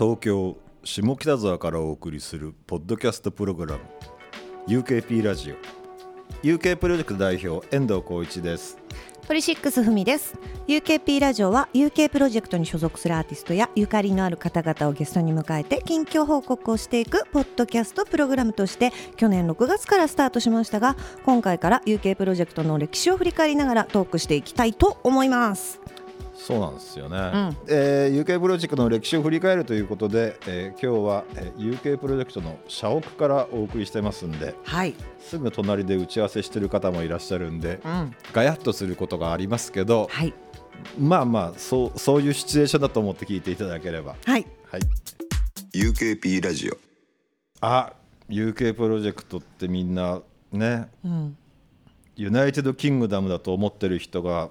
[0.00, 3.82] 東京下北沢からお送りするポッドキャストプログラム
[4.66, 5.56] UKP ラジオ。
[6.42, 8.78] UK プロジェクト代表遠藤浩一です。
[9.28, 10.38] ポリシックスふみです。
[10.68, 25.78] UKP ラジオは UK プロジェクトに所属するアーティストやゆかりのある方々をゲストに迎えて近況報告をしていくポッドキャストプログラムとして去年6月からスタートしましたが今回から UK プロジェクトの歴史を振り返りながらトークしていきたいと思います。
[26.46, 27.56] そうなんですよね、ん。
[27.68, 40.32] えー UK プロジェクトの歴史を振り返るということで、えー今日は、えー UK プロジェクトの社屋からお送りしてますんではい、すぐ隣で打ち合わせしてる方もいらっしゃるんでうん、ガヤッとすることがありますけどはい。
[40.98, 44.16] まあまあそうそういうシチュエーションだと思って聞いていただければ。
[44.24, 44.46] はい。
[44.70, 44.80] はい。
[45.74, 46.78] UKP ラジオ。
[47.60, 47.92] あ
[48.28, 50.22] UK プロジェクトってみんな
[50.52, 51.36] ねうん。
[52.16, 54.50] United Kingdom だと思ってる人が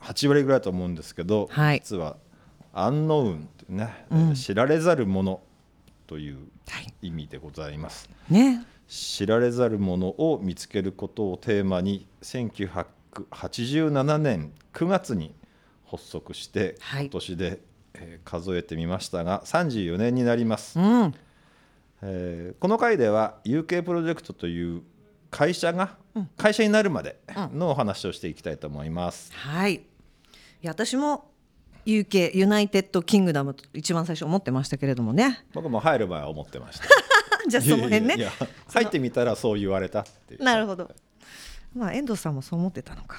[0.00, 1.80] 8割ぐらいだと思うんですけど、はい。
[1.80, 2.16] 実は
[2.72, 4.34] アンノウンね、うん。
[4.34, 5.40] 知られざるもの
[6.06, 6.92] というはい。
[7.02, 8.08] 意味でございます。
[8.28, 8.64] ね。
[8.88, 15.34] 知られざるものを見つけることをテーマに1987年9月に
[15.86, 17.04] 発足して、はい。
[17.04, 17.60] 今年で、
[17.94, 21.14] えー数えてみましたが34年になります、うん。
[22.02, 24.82] えーこの回では UK プロジェクトという
[25.30, 25.96] 会社が
[26.36, 27.20] 会社になるまで
[27.54, 29.32] のお話をしていきたいと思います。
[29.32, 29.80] はいい
[30.66, 31.30] や私も
[31.86, 36.86] UK United Kingdom と一番最初思ってましたけれどもね僕も入る前は思ってました。
[37.48, 38.30] じゃあその辺ねいや
[38.68, 40.44] 入ってみたらそう言われたっていう。
[40.44, 40.90] なるほど。
[41.74, 43.16] まあ遠藤さんもそう思ってたのか。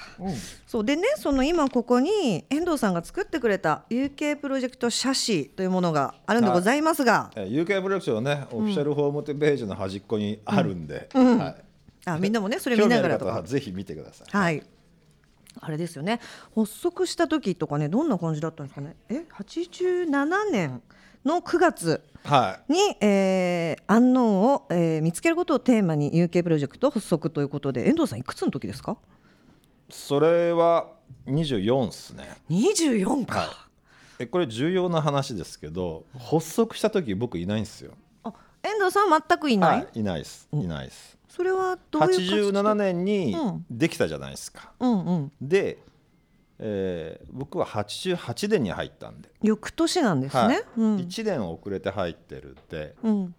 [0.66, 11.72] そうでねその今ここに遠藤さんが作ってくれた UK プロジェクト写真というものがあるんでございますが、えー UK プロジェクトはね、オフィシャルホームページの端っこにあるんで、はい
[12.04, 13.42] あみんなもねそれ見ながらとか。
[13.42, 14.28] ぜひ見てください。
[14.30, 14.62] はい。
[15.60, 16.20] あれですよね
[16.54, 20.82] 発足した時とかねどんな感じだったんですかねえ87年
[21.24, 22.72] の9月はい。
[22.72, 28.96] に、えー、アンノーンを、えー見つけることをテーマに UK プロジェクト発足ということで遠藤さんいくつの時ですか？
[29.90, 30.88] それは
[31.26, 32.28] 24っすね。
[32.50, 33.48] 24か、はい。
[34.20, 37.92] えこれ重要な話ですけど、発足した時僕いないんですよ。
[38.62, 40.48] あ遠藤さんは全くいない、はい、いないです。
[40.52, 41.18] いないです。
[41.28, 42.30] それはどういう感じ？
[42.30, 44.72] で87年にうんできたじゃないですか。
[44.80, 45.32] うんうん。
[45.40, 45.78] で、
[46.58, 50.64] えー僕は88年に入ったんで、翌年なんですね、はい。
[50.76, 50.96] うん。
[50.96, 52.94] 1年遅れて入ってるって。
[53.02, 53.34] うん。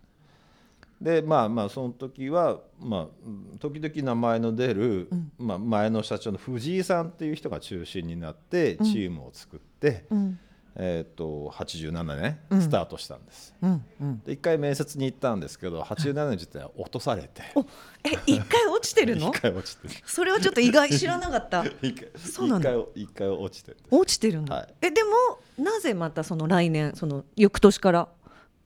[1.02, 10.40] でまあまあその時は、まあ、うん時々名前の出る、まあ、前の社長の藤井さんっていう人が中心になってチームを作って、うん
[10.76, 12.62] えー、と87年うん。
[12.62, 13.54] スタートしたんです。
[13.62, 14.20] うんうん。
[14.26, 17.44] で一回面接に行ったんですけど87年時点は落とされて。
[17.56, 17.62] お
[18.04, 19.30] え一回落ちてるの？
[19.34, 19.94] 一回落ちてる。
[20.06, 21.64] それはちょっと意外知らなかった。
[21.82, 22.72] 一回そうなんだ。
[22.72, 24.74] 一回一回落ちてる落ちてるんだ、はい。
[24.82, 25.10] えでも
[25.58, 28.10] なぜまたその来年その翌年から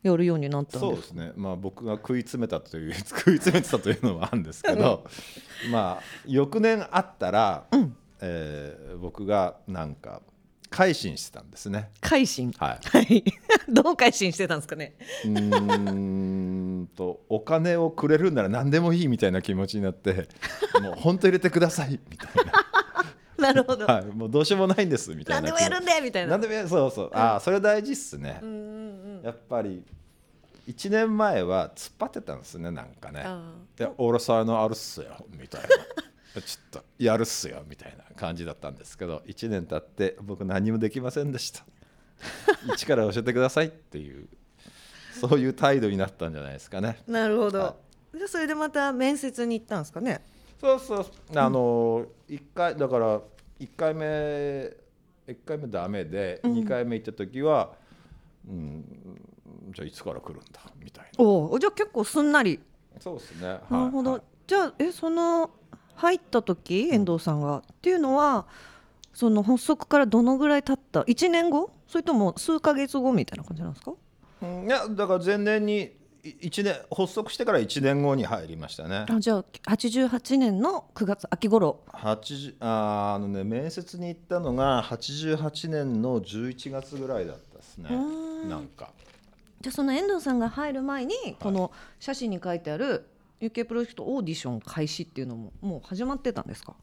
[0.04, 5.04] やるようになったんでそうですすね、まあ、僕が食い詰めたという 食い詰めてたというのはあるんですけど
[5.72, 7.98] まあ翌年あったら、うん。
[8.22, 10.22] えー僕がなんか
[10.70, 11.90] 改心してたんですね。
[12.02, 12.52] 改心？
[12.58, 13.24] はい、はい。
[13.70, 14.96] どう改心してたんですかね？
[15.26, 15.90] うー
[16.82, 20.28] んとお金をくれるんなら何でもいいみたいな気持ちになって
[20.82, 22.54] もう本当入れてくださいみたいな。
[23.54, 25.50] るほど、な、はい、もうどうしようもないんですみたいな。
[25.50, 26.32] 何でもやるんでみたいな。
[26.32, 27.12] 何でもやるそうそう。
[27.14, 28.58] ああそれ大事っすね、うんうん
[29.20, 29.22] うん。
[29.24, 29.84] やっぱり
[30.68, 33.22] 1年前は突っ張ってたんですねなんかね。
[33.26, 35.68] あいや俺才能あるっすよみたいな
[36.42, 41.66] ちょっとやるっすよみたいな感じだったんですけど1年経って僕何もできませんでした。
[42.74, 44.28] 一から教えてくださいっていう
[45.20, 47.00] そういう態度になったんじゃないですかね。
[47.08, 47.76] ーなるほど、は
[48.14, 50.22] じゃあそれでまた面接に行ったんですかね？
[50.60, 51.06] そうそう。
[51.36, 53.22] あの1回だから
[53.60, 54.06] 1回目
[55.28, 56.54] 1回目ダメでうん。
[56.54, 57.74] 2回目行った時は、
[58.48, 58.84] うん、
[59.74, 61.24] じゃあいつから来るんだみたいな。
[61.24, 62.60] おおじゃあ結構すんなり。
[63.00, 63.60] そうですね。
[63.70, 64.22] なるほど、はい。
[64.48, 65.52] じゃあえその
[65.98, 68.46] 入った時遠藤さんが、っていうのは
[69.14, 71.72] その発足からどのぐらい経った？1年後？
[71.88, 73.94] それとも数ヶ月後みたいな感じなんですか？
[74.42, 74.66] うん。
[74.66, 75.92] いやだから前年に
[76.24, 79.06] い一年発足してから1年後に入りましたね。
[79.10, 81.82] あじゃあ88年の9月秋頃。
[81.94, 87.90] 80あーあのね面接に行ったのが88年の11月ぐらいだったですね。
[87.92, 87.96] う
[88.46, 88.50] ん。
[88.50, 88.92] なんか。
[89.62, 93.08] じゃあその遠藤さんが入る前にこの写真に書いてある
[93.42, 96.76] UK プロジェクトオーディション開始っていうのももう始まってたんですか？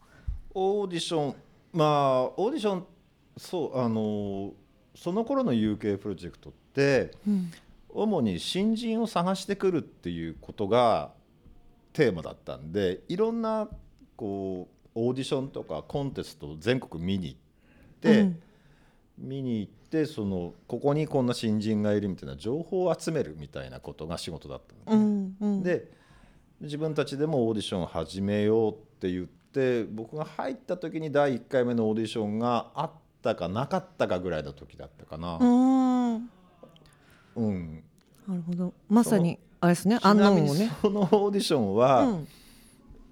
[0.55, 1.35] オーディション
[1.73, 2.87] まあオーディション
[3.37, 4.53] そうあの
[4.95, 7.53] その頃の UK プロジェクトってうん。
[7.97, 11.13] 主に新人を探してくるっていうことが
[11.93, 13.69] テーマだったんでいろんな
[14.17, 17.39] こうオーディションとかコンテストを全国見に行っ
[18.01, 18.43] て、うん。
[19.17, 25.63] 見に行ってそのここにこんな新人がいるみたいな情報を集めるみたいなことが仕事だったのね、うんうん。
[25.63, 25.93] で
[26.61, 32.91] 自分たちでもオーディションを始めようって言って僕が入った時に第1回目のオーディションがあっ
[33.23, 35.37] たかなかったかぐらいの時だったかな。
[35.37, 35.41] う。
[35.41, 35.45] ー
[36.17, 36.31] ん。
[37.37, 37.85] うん。
[38.29, 38.73] なるほど。
[38.89, 40.73] まさにあれですねちアンノなみにーンをね。
[40.81, 42.29] そのオーディションは、うん。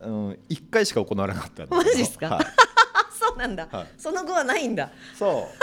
[0.00, 2.28] うん1回しか行われなかったマジっすか？
[2.36, 2.44] はい。
[2.44, 2.48] あ
[3.12, 3.86] そうなんだ、はい。
[3.98, 4.90] その後はないんだ。
[5.16, 5.62] そう。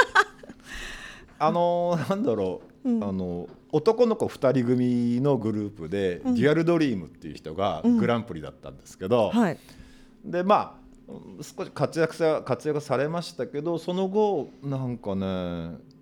[1.39, 3.03] あのーなんだろう、うん。
[3.03, 6.35] あの男の子2人組のグループで、うん。
[6.35, 7.97] デュアルドリームっていう人がうん。
[7.97, 9.57] グランプリだったんですけど、はい。
[10.25, 15.25] でまあうん少し活躍さ活躍されましたけどその後なんかね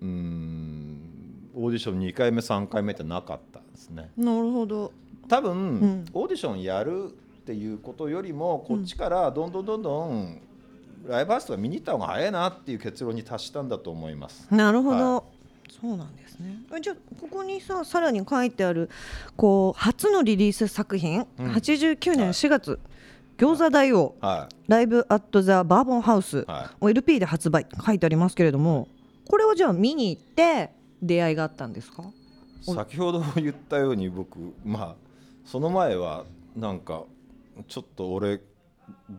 [0.02, 0.98] うん
[1.54, 4.10] オーディション2回目3回目ってなかったんですね。
[4.16, 4.92] なるほど。
[5.28, 6.04] 多分、ん。
[6.12, 7.08] オーディションやるっ
[7.44, 10.40] ていうことよりもこっちからどんどんどんどん
[11.06, 14.46] ライブハウスとか見に行った方が早いなっていう結論に達したんだと思います。
[14.54, 15.22] なるほど、は
[15.80, 16.56] そうなんですね。
[16.72, 18.90] あじゃあここにささらに書いてある
[19.36, 21.52] こう初のリリース作品、うん。
[21.52, 22.78] 89年4月、
[23.36, 28.88] 餃子大王はライブアットザバーボンハウス、は LP で発売書いてありますけれども
[29.28, 30.70] これをじゃあ見に行って
[31.00, 32.02] 出会いがあったんですか？
[32.62, 34.94] い、先ほど言ったように僕まあ
[35.44, 36.24] その前は
[36.56, 37.04] なんか
[37.68, 38.40] ちょっと俺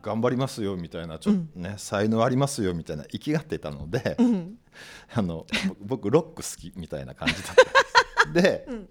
[0.01, 4.58] 頑張りますよみたいなちょっとね、才能ありますよみたいな生きがってたので、うん
[5.13, 5.45] あの
[5.81, 7.43] 僕ロック好きみたいな感じだっ
[8.23, 8.67] たんです。
[8.67, 8.89] で、ん。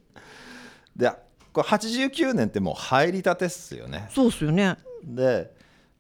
[0.97, 1.13] で
[1.53, 4.09] これ89年ってもう入りたてっすよね。
[4.13, 4.77] そうっすよね。
[5.03, 5.53] で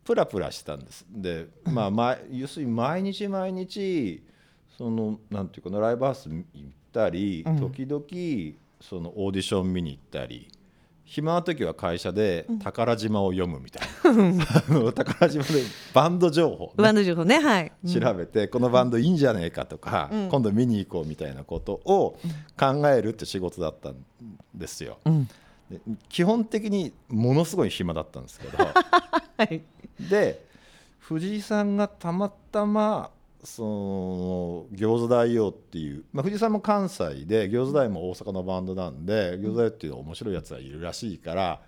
[0.04, 1.06] プラプラしたんです。
[1.10, 4.22] でまあ、ま、要するに毎日毎日
[4.76, 6.44] そのなんていうかなライブハウス行っ
[6.92, 7.60] たり、うん。
[7.60, 8.04] 時々
[8.81, 10.48] そのオーディション見に行ったり
[11.08, 15.62] 暇な時は会社で宝島を読むみたいな、あの 宝島で
[15.94, 18.00] バンド情報ね、バンド情報ねはい、うん。
[18.00, 20.28] 調べてこのバンドいいんじゃねえかとか、うん。
[20.28, 22.19] 今度見に行こうみたいなことを
[22.58, 23.96] 考えるって仕事だったん
[24.55, 24.99] ですよ。
[26.10, 28.58] 基本的にものすごい暇だったんですけど。
[28.69, 29.62] はい。
[30.10, 30.46] で
[30.99, 33.10] 藤井さんがたまたま
[33.44, 41.61] その餃子大王っていう、まあ、藤井さんも関西で餃子大も大阪のバンドなんで餃子大王っていう面白いやつがいるらしいから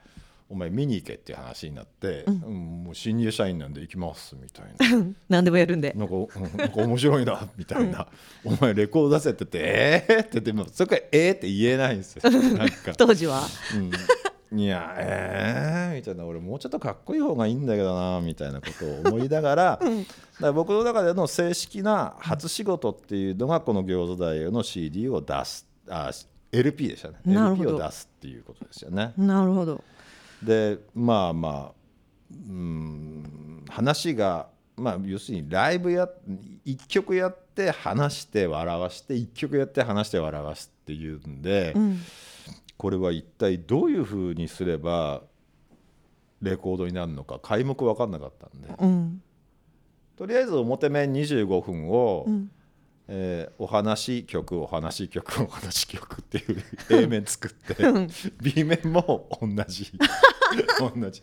[0.51, 5.07] お前見に行けっていう話になって、うんもう新入社員なんで行きますみたいな。
[5.29, 8.09] 何でもやるんでなんかうんなんか面白いなみたいな
[8.45, 9.59] 「お前レコード出せ」って言って
[10.11, 13.43] 「えー?」って言ってもそこから「えー?」って言えないんですよなんか、 当時は
[13.77, 13.91] うん、
[14.53, 20.05] いやえーみたいな俺もうちょっとかっこいい方がいいんだけどなみたいなことを思いながら, だか
[20.41, 26.11] ら僕の中での正式な初仕事っていうのがこの餃子大王の CD を出すあ
[26.53, 27.17] LP でしたね。
[27.27, 27.77] LP ど。
[27.77, 29.13] を出すっていうことですよね。
[29.17, 29.83] なるほど。
[30.43, 31.73] でまあまあ
[32.33, 36.09] うん話がまあ要するにライブや
[36.67, 42.01] 1曲やって話して笑わして1曲やって話して笑わすっていうんで、うん
[42.81, 45.21] これは一体どういうふうにすれば
[46.41, 48.75] レコードになるのか皆目分かんなかったんで。
[48.79, 49.23] うん。
[50.17, 52.51] とりあえず表面25分を、うん。
[53.07, 56.63] えーお話曲お話曲お話曲っていう
[57.03, 57.77] A 面作って
[58.41, 59.93] B 面も同じ。
[60.81, 61.23] 同じ。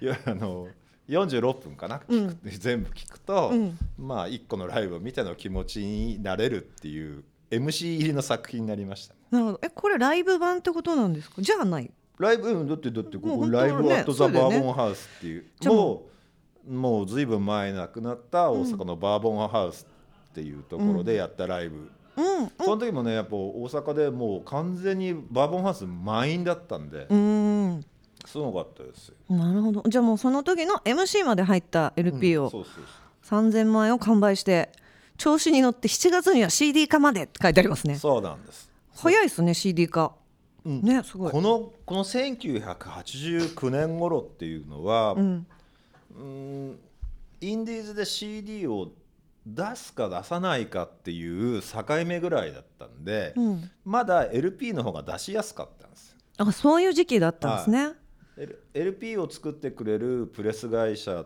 [0.00, 0.66] いやあの
[1.08, 3.78] 46分かな、聞く全部聞くと、うん。
[3.96, 7.22] まあ1個のライブを見ての気持ちになれるっていう
[7.56, 9.14] MC 入りの作品になりました。
[9.30, 9.60] なるほど。
[9.62, 11.40] えこれライブ版ってことなんですか？
[11.42, 11.90] じゃあない。
[12.18, 15.44] ライブうんだってだってここもう本当ライブアットザバーボンハウスっていう。
[15.60, 16.02] じゃあもも
[16.68, 19.86] うもうずいぶん前亡くなった大阪のバーボンハウス
[20.30, 21.90] っていうところでやったライブ、うん
[22.60, 27.84] その時もねやっぱ大阪でもう完全にバーボンハウス満員だったんで、うん。
[28.24, 29.14] すごかったですよ。
[29.36, 29.82] なるほど。
[29.88, 32.72] じゃあもうその時の MC まで入った LP をうんそうそう
[33.22, 33.40] そう。
[33.50, 34.70] 3000枚を完売して
[35.16, 37.96] 調子に乗って7月には CD 化までって書いてありますね。
[37.96, 38.70] そうなんです。
[38.94, 40.14] 早いですね CD 化。
[40.64, 40.82] うん。
[40.82, 41.32] ねすごい。
[41.32, 45.46] このこの1989年頃っていうのは、うん。
[46.16, 46.78] うん
[47.40, 48.92] インディーズで CD を
[49.46, 53.70] 出すか出さないかっていう境目ぐらいだったんで、うん。
[53.84, 56.10] まだ LP の方が出しやすかったんです。
[56.10, 56.16] よ。
[56.38, 57.92] あそういう時期だったんですね。
[58.36, 61.24] L- LP を作ってくれるプレス会社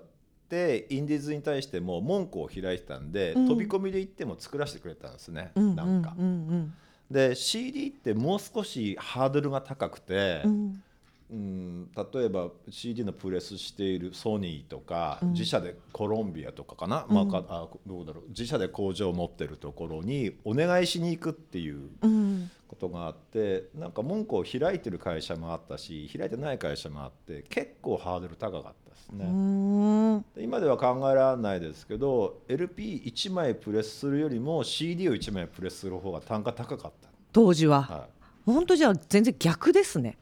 [0.49, 3.49] ってインディーズに対しても門戸を開いてたんで、うん。
[3.49, 6.15] 飛び込みで行っても作らせてくれたんですね、うんなんか。
[6.19, 6.75] うんうん
[7.11, 10.83] で CD ってもう少しハードルが高くて、うん
[11.31, 15.33] うん、例えば CD のプレスしているソニーとか、うん。
[15.33, 18.29] 自社でコロンビアとかかな、まあ、かあどうだろう。
[18.29, 22.51] 自社で工場を持ってるところにお願いしに行くっていううん。
[22.69, 30.25] ことがあってなんか門戸を開いてる会社もあったし開いてない会社もあって結構ハードル高かったですうね。
[30.37, 37.09] 今では考えられないですけど LP1 枚プレスするよりも CD を1枚プレスする方が単価高かった。
[37.33, 38.07] 当時は、は
[38.47, 38.51] い。
[38.51, 40.17] 本当じゃあ全然逆ですね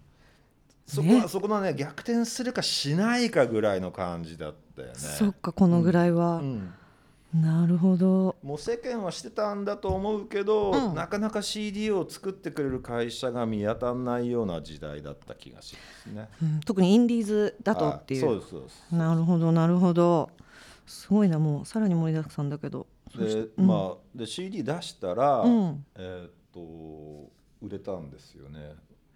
[0.87, 1.29] そこは、ね。
[1.29, 4.95] そこのね逆転するかしないかぐらいの感じだったよね。
[4.95, 6.37] そっかこのぐらいは。
[6.37, 6.73] う、ん。
[7.35, 8.37] なるほど。
[8.43, 10.95] もう世間はしてたんだと思うけど、うん。
[10.95, 16.29] なかなか CD を作ってくれる会社が見当たらないような時代だった気がしますね。
[16.43, 16.61] うん。
[16.61, 18.25] 特にインディーズだとっていう。
[18.25, 18.95] あそうですそうです。
[18.95, 20.31] なるほどなるほど。
[20.87, 22.87] すごいなもうさらに盛りだくさんだけど。
[23.17, 23.67] で、うん。
[23.67, 25.85] まあで CD 出したら、うん。
[25.97, 28.75] えーっと売れたんですよね。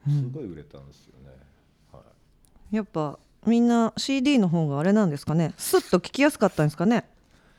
[0.09, 0.21] うん。
[0.21, 1.31] すごい売れたんですよね。
[2.71, 2.77] はい。
[2.77, 5.53] やっぱみんな CD の方があれなんですかね？
[5.57, 7.05] スッと聞きやすかったんですかね？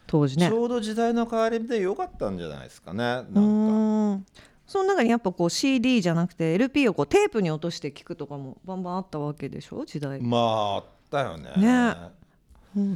[0.07, 2.99] 当時ねちょうど時代の変わりで良かったんじゃないですかね。
[2.99, 4.41] なんうか。
[4.67, 9.85] その中にやっぱこう CD じゃなくて LP をこうテープに落として聞くとかもバンバンあったわけでしょ？
[9.85, 11.51] 時代、まああったよね。
[11.57, 11.95] ね
[12.73, 12.95] そうだよ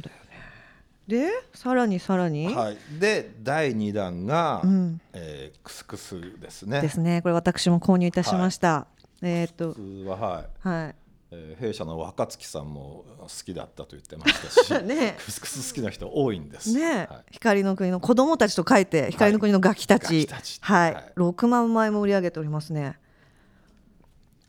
[1.06, 2.78] でさらにさらに、はい。
[2.98, 6.80] で第二弾が、うん、えークスクスですね。
[6.80, 8.86] ですねこれ私も購入いたしました、
[9.22, 10.68] えーっとクスははい。
[10.68, 10.94] はい
[11.30, 16.72] えー弊社の若月さんも好きだったと言ってましたし、 ねクスクス好きな人多いんです。
[16.72, 17.24] ね、はい。
[17.32, 20.28] 光の国の子供たちと書いて光の国のガキたち、
[20.60, 21.12] はい、はい。
[21.16, 22.98] 6万枚も売り上げておりますね。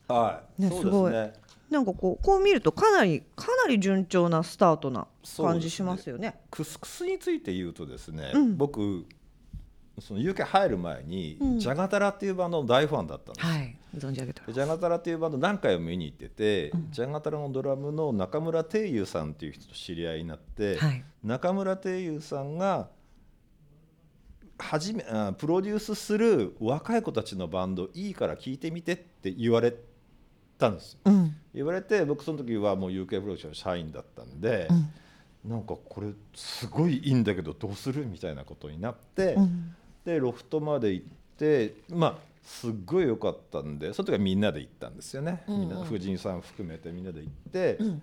[0.07, 1.33] はい、ねすね。
[1.69, 6.39] なんかこうこう見るとかなりかなり順調なスタートな感じしますよね。
[6.49, 8.57] クスクスについて言うとですね、うん。
[8.57, 9.05] 僕
[9.99, 11.59] その UK 入る前に、うん。
[11.59, 13.47] ジャガタラっていうバンドの大ファンだったんです。
[13.47, 13.75] はい。
[13.97, 21.03] 存じ上げてジャガタラっていうバンド何回も見に行ってて、ジャガタラのドラムの中村定優さんっていう人と知り合いになって、はい。
[21.23, 22.89] 中村定優さんが
[24.59, 29.73] 初めあプロデュースする若い子たちのバンドいいから聞いてみてって言われ
[30.59, 30.93] たんです。
[30.93, 31.35] ようん。
[31.55, 35.49] 言われて僕その時はもう UK プロダクションの社員だったんで、うん。
[35.49, 39.75] なんかこれすごいいいんだけどどうするみたいなことになって、うん
[40.07, 41.05] でロフトまで行っ
[41.37, 45.61] てまあすっごい良かったんでその時はみんなで行ったんですよね、うんうん。
[45.61, 48.01] みんな藤井さん含めてみんなで行って、うん。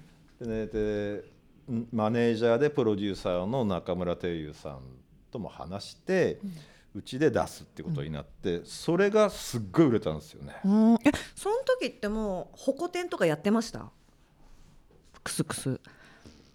[0.66, 1.22] で
[1.66, 4.80] ねマネージャーでプロデューサーの中村定優さん
[5.30, 6.38] とも話して
[6.94, 10.54] うち、で出すってことになって、それがすっごい売れたんですよね。
[10.64, 10.94] うん。
[10.96, 10.98] え
[11.34, 13.90] その時ってもうホコ天とかやってました？
[15.22, 15.80] クスクス。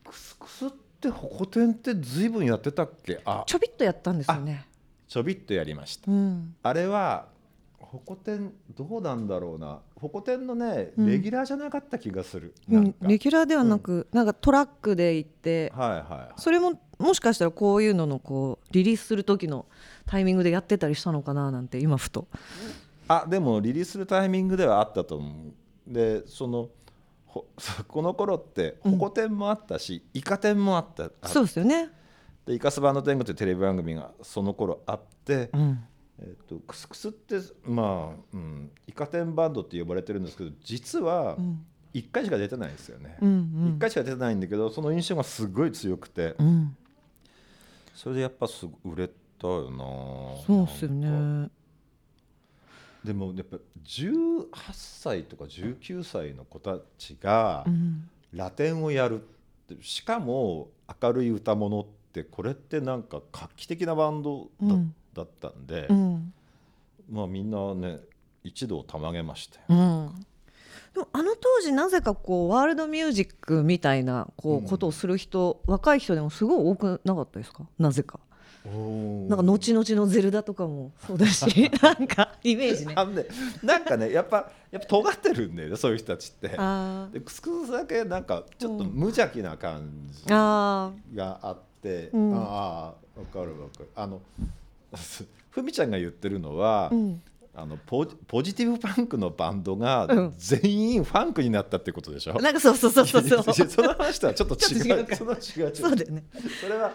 [0.06, 0.70] クスクスっ
[1.01, 3.20] てホコ天ってずいぶんやってたっけ？
[3.25, 3.44] あ。
[3.48, 4.68] ちょびっとやったんですよね
[5.10, 6.10] ちょびっとやりました。
[6.10, 6.56] うん。
[6.62, 7.25] あれは
[7.80, 9.80] ホコ天どうなんだろうな。
[10.00, 11.08] ホコ天のねうん。
[11.08, 12.96] レギュラーじゃなかった気がする、うん。
[13.01, 19.66] レギュラーではなく、なんかトラックで行ってはいはいそれももしかしたらこういうののこうリリースする時の
[20.06, 22.28] タイミングでやってたりしたのかななんて今ふと。
[23.08, 25.92] あでもリリースするタイミングではあったと思う。
[25.92, 26.70] でその
[27.25, 27.48] ほ
[27.88, 31.10] この頃ってうんホコ天もあったし、イカ天もあった。
[31.22, 31.89] あそうですよね
[32.50, 35.84] でイカスバンド天狗というテレビ番組がその頃あって、うん。
[36.20, 41.63] えっとクスクスってまあ、うん、イカ天バンドって呼ばれてるんですけど実はうん。
[41.94, 43.32] 1回しか出てないんですよね、うんう
[43.72, 46.36] 1ん回しか出てないんだけどその印象がすごい強くて。
[46.39, 46.75] うん。
[47.94, 49.77] それでやっぱす売れたよな
[50.46, 51.50] そうっすよね。
[53.03, 58.10] でもやっぱ18歳とか19歳の子たちがうん。
[58.34, 60.70] ラテンをやるってしかも
[61.01, 61.99] 明るい歌物って
[62.30, 64.96] これってなんか画期的なバンドだ,、うん。
[65.13, 66.34] だったんで、うん。
[67.10, 68.00] まあみんなね
[68.44, 69.63] 一度たまげましたよ。
[69.70, 70.25] うん。
[70.94, 74.66] でもあの当時なぜかこうワールドミュージックみたいなこうん。
[74.66, 77.63] うことをする人、若い人でもすごい多くなかったですか？
[77.78, 78.20] なぜか。
[78.66, 82.94] ななんか後々のゼルダとかもそうだし なんかイメージね。
[82.94, 83.25] ね
[83.63, 86.50] なんかねやっぱやっぱ尖ってるんだよねそういう人たちって。
[86.50, 91.69] でクスクスだけなんかちょっと無邪気な感じあがあって、
[92.14, 92.34] うん。
[92.36, 92.86] ああ
[93.20, 93.90] わかるわかる。
[93.96, 94.22] あの
[95.52, 97.22] ふみちゃんが言ってるのは、ーうん。
[97.56, 100.34] あのポジポジティブパンクのバンドがうん。
[100.38, 103.68] 全員ファンクになったってことでしょ、なんかそうそうそうそうそう。
[103.68, 105.76] その話とはちょっと違うその違う。
[105.76, 106.24] そうだよね。
[106.62, 106.94] それは、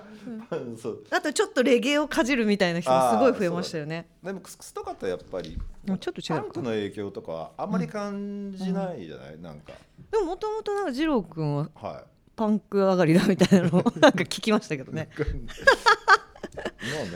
[0.53, 0.77] うん。
[0.79, 1.05] そう。
[1.11, 4.09] あとちょっとレゲエをかじるみたいな人もすごい増えましたよね。
[4.23, 5.59] でもクスクスとかってやっぱり。
[5.91, 6.35] あちょっと違うか。
[6.43, 9.73] パンクの影響とかはあんまり感じないじゃない、なんか。
[10.11, 15.09] でももともとなんか二郎君ははいパンク上がりだみたいなのを なんか聞きましたけどね。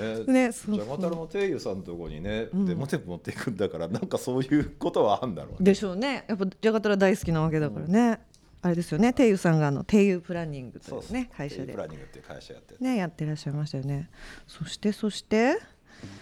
[0.01, 2.67] ね ねそうじゃが太郎もていゆさんのとこにね、うん。
[2.67, 5.57] デモテープ持っていくんだからなんかそういうことはあるんだろうね。
[5.61, 6.25] でしょうね。
[6.29, 8.21] やっぱじゃがたら大好きなわけだからね、
[8.63, 9.13] あれですよね。
[9.13, 11.67] ていゆさんがあのていゆプランニングというね会社で。
[11.67, 14.11] テイプランニングっていう会社やってるねやってらっしゃいましたよね。
[14.47, 15.59] そしてそして。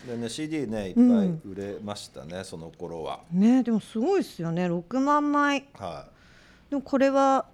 [0.06, 3.20] でね CD ねいっぱい売れましたね、その頃は。
[3.32, 4.66] ねでもすごいですよね。
[4.66, 5.68] 6万枚。
[5.74, 6.08] は
[6.70, 7.46] でもこれは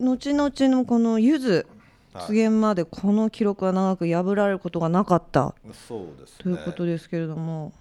[0.00, 1.66] 後々のこのゆず
[2.12, 2.26] はい。
[2.28, 5.54] 出現までこの記録は長く破られることがなかった。
[5.64, 6.42] いそうですね。
[6.42, 7.72] ということですけれども、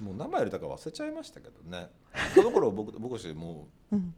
[0.00, 1.88] もう何枚入れたか忘れちゃいましたけどね。
[2.34, 4.14] その頃僕 僕たちもううん。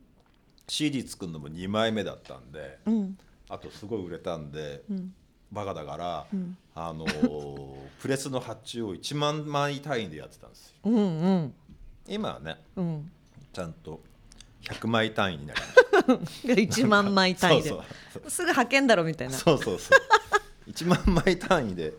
[0.66, 3.18] CD 作るのも2枚目だったんでうん。
[3.50, 5.14] あとすごい売れたんで、うん。
[5.52, 6.56] バカだから、うん。
[6.74, 10.74] あのー プレスの発注を1万枚単位でやってたんですよ。
[10.84, 11.00] うんう
[11.36, 11.54] ん。
[12.08, 13.10] 今はねうん。
[13.52, 14.00] ちゃんと
[14.62, 15.83] 100枚単位になりまし
[16.44, 17.72] 1万枚単位で。
[18.28, 19.34] すぐ派遣だろみたいな。
[19.34, 19.90] そうそうそ
[20.66, 20.70] う。
[20.70, 21.94] 1万枚単位で。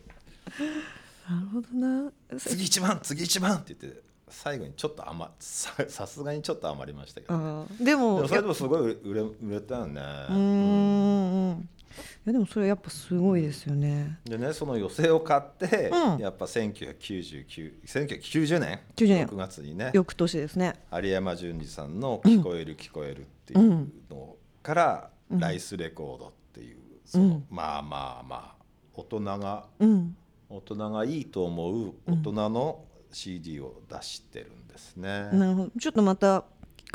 [1.29, 2.12] なるほどな。
[2.38, 10.38] 次1万次1万って言って最後にちょっと余ささすがにちょっと余りましたけど、ね、でもそれでもすごい売れ売れたよね、うーん。
[10.38, 14.19] うんいやでもそれやっぱすごいですよね。
[14.25, 16.19] でねその寄席を買って、うん。
[16.19, 19.27] やっぱ1999 1990年？90年。
[19.27, 19.91] 6月にね。
[19.93, 20.74] 翌年ですね。
[20.91, 27.45] 有山淳二さんの「聞こえる聞こえる」っていうのから、ライスレコードっていうその、うん。
[27.49, 30.17] まあまあまあ大人がうん。
[30.49, 35.29] 大人がいいと思う大人の CD を出してるんですね。
[35.33, 35.71] なるほど。
[35.79, 36.45] ちょっとまた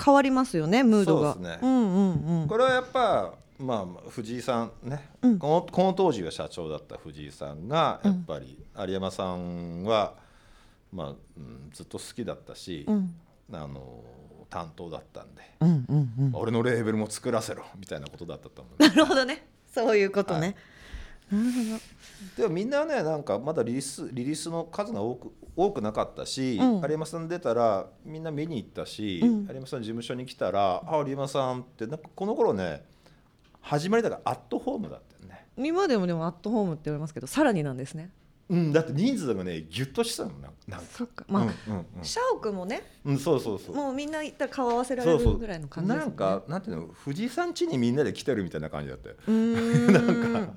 [0.03, 1.35] 変わりますよねムードが。
[1.35, 1.59] そうですね。
[1.63, 1.99] うんう
[2.39, 2.49] んうん。
[2.49, 5.39] これはやっぱまあ藤井さんね、うん。
[5.39, 10.15] このこの当時が社長だった藤井さんがやっぱり有山さんは、
[10.93, 13.15] まあうん、ずっと好きだったし、うん。
[13.53, 14.05] あの
[14.51, 16.31] 担当だったんで、うんうんうん。
[16.35, 18.83] 俺のレーベルも作らせろみたいなことだったと思う。
[18.83, 19.47] なるほどね。
[19.73, 20.57] そういうことね、
[21.31, 26.81] なるほでもみんなねなんかまだリリースリリースの数が多く多くなかったし、うん。
[26.81, 29.47] 有山さん出たらみんな見に行ったし、うん。
[29.49, 32.85] 有山さん事務所に来たら「あ有山さん」ってなんかこの頃ね
[33.61, 35.47] 始まりだからアットホームだったよね。
[35.57, 38.11] ど今でもでもアットホームって言われますけどさらになんですね
[38.51, 40.87] うん、だって人数がねギュッとしたのなんか。
[40.93, 41.25] そっか。
[41.29, 42.05] まあ、うんうんうん。
[42.05, 43.77] 社屋もねうん、そうそうそう。
[43.77, 46.05] もうみんな行ったら顔合わせられるぐらいの感じですね。
[46.05, 49.17] なんかなんていうの藤井さん家にみんなで来てるみたいな感じだったよ。
[49.29, 50.53] なんか。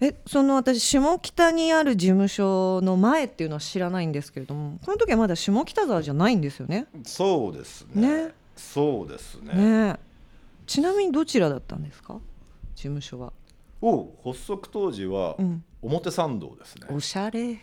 [0.00, 6.86] えその私下北にある事務所の前っていうのは知らないんですけれどもこの時はまだ下北沢じゃないんですよね。
[7.04, 8.26] そうですね。
[8.26, 8.34] ね。
[8.56, 9.54] そうですね。
[9.54, 9.88] ね。
[9.90, 9.98] え
[10.66, 12.20] ちなみにどちらだったんですか？
[12.74, 13.32] 事務所は、
[13.86, 17.40] お発足当時はうん、表参道ですね、おしゃれ。
[17.42, 17.58] はい、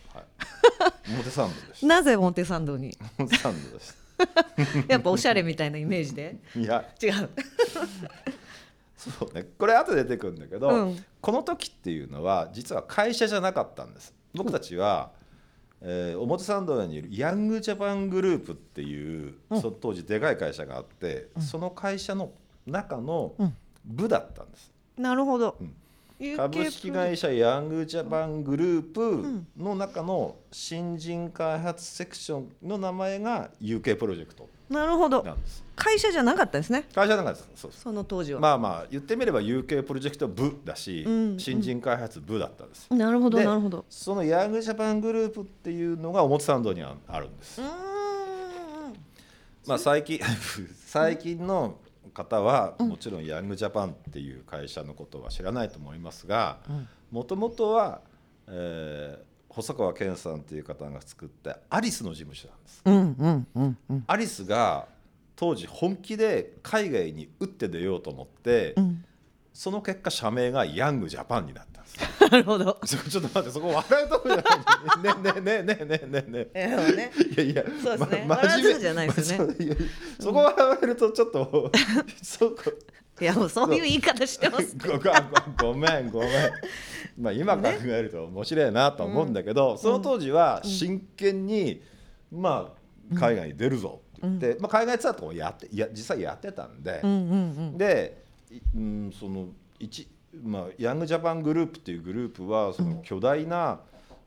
[1.16, 2.96] 表参道でした なぜ表参道に？
[3.18, 3.94] 表参道でし
[4.88, 6.38] やっぱおしゃれみたいなイメージで。
[6.54, 6.86] たいや。
[7.02, 7.30] 違う。
[8.96, 9.48] そうね。
[9.58, 11.06] これ後で出てくるんだけど、うん。
[11.22, 14.14] この時っていうのは実は会社じゃなかったんです。
[14.36, 15.12] 僕たちは、
[15.82, 19.62] えー表参道にいるヤングジャパングループっていう、うん。
[19.62, 22.32] その当時でかい会社があって、その会社の
[22.68, 23.58] 中のうん。
[23.84, 25.74] 部だったんです、なるほど、うん
[26.38, 35.26] 株式会社ヤングジャパングループの中の新人開発セクションの名前が UK プロジェクトなるほど。
[35.76, 36.88] 会社じゃなかったですね。
[36.96, 37.50] 会社なんかです。
[37.56, 43.84] そうその当時は、まあまあ言ってみれば UK プロジェクト部だし、うん新人開発部だったんです、なるほどでなるほど。
[43.90, 47.60] そのヤングジャパングループっていうのが表参道にはあるんです、
[49.68, 50.20] まあ最近
[50.88, 51.76] 最近の
[52.14, 56.88] 方はもちろんヤングジャパンっていう会社のことは知らないと思いますがうん。
[57.12, 58.02] もともとは、
[58.48, 62.82] えー細川健さんっていう方が作ったアリスの事務所なんです。
[62.86, 64.04] うんうんうんうん。
[64.08, 64.88] アリスが
[65.36, 69.04] 当時本気で海外に打って出ようと思って、うん。
[69.54, 71.98] その結果社名がヤングジャパンになったんです
[72.32, 72.80] なるほど。
[72.86, 76.48] ちょっと待ってそこ笑うとこじゃないねねねねねね。
[76.54, 79.48] ね、いやいやそうですね、ま、真面目じゃないですね、
[80.18, 81.72] そこ笑われるとちょっと、
[82.24, 82.56] そこ。
[83.20, 84.76] いやもうそういう言い方してます
[85.60, 86.32] ごめんごめん。
[87.20, 91.84] まあ今考えると面白いなと思うんだけど、その当時は真剣に、
[92.32, 98.24] まあ海外に出るぞって言って、うん、まあ、海外ツアーとかもやっていや実際やってたんで、うんうんうん、で、
[98.76, 99.48] うん、その
[99.80, 100.08] 一
[100.44, 103.80] まあ、ヤングジャパングループっていうグループはその巨大な、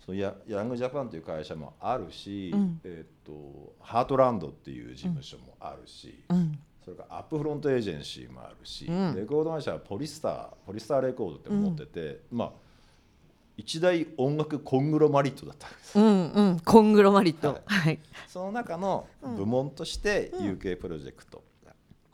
[0.04, 2.80] そのヤヤングジャパンという会社もあるし、うん。
[2.84, 6.58] えっとハートランドっていう事務所もあるし、うん。
[6.84, 9.14] それからアップフロントエージェンシーもあるし、うん。
[9.14, 12.50] レコード会社はポリスターポリスターレコードって持ってて、まあ
[13.56, 15.98] 一大音楽コングロマリットだったんです。
[15.98, 16.60] うんうん。
[16.60, 17.48] コングロマリット。
[17.48, 17.60] はい。
[17.66, 17.98] はい。
[18.28, 20.46] その中の部門としてうん。
[20.58, 21.42] UK プロジェクト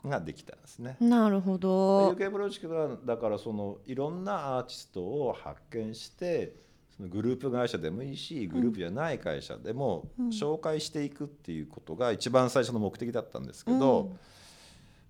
[0.07, 0.97] ができたんですね。
[0.99, 2.11] なるほど。
[2.11, 6.55] UK プロジェクトはだからそのいろんなアーティストを発見して
[6.95, 14.19] そのグループ会社でもいいしグループじゃない会社でも紹介していくっていうことが一番最初の目的だったんですけど、うん。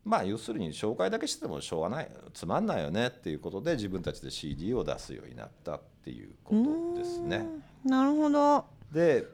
[0.03, 6.55] まあ要するに紹介だけしてもしょうがないつまんないよねっていうことで自分たちで CD を出すようになったっていうこ
[6.95, 7.45] とですね。
[7.85, 7.91] うん。
[7.91, 8.65] なるほど。
[8.91, 9.25] で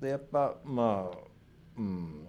[0.00, 1.18] でやっぱまあ
[1.76, 2.26] うん。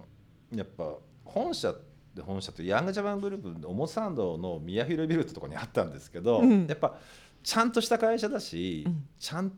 [0.52, 0.94] やっぱ
[1.24, 1.74] 本社
[2.14, 6.66] で本社ってヤングジャパングループ表参道の宮広ビルってところにあったんですけど、うん。
[6.66, 6.94] やっぱ
[7.42, 9.04] ちゃんとした会社だし、うん。
[9.18, 9.52] ちゃん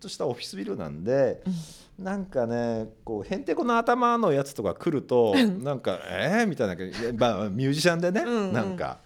[0.00, 1.42] としたオフィスビルなんで、
[1.98, 8.52] なんかねこうへんてこの頭のやつとか来るとなんかえー、みたいなまあミュージシャンでね、うんうん。
[8.52, 8.98] なんか。